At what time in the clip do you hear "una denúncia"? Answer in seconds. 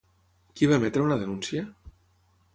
1.09-1.63